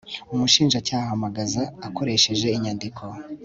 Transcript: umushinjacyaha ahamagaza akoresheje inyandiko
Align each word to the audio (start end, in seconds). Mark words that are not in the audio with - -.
umushinjacyaha 0.33 1.03
ahamagaza 1.07 1.61
akoresheje 1.87 2.47
inyandiko 2.57 3.03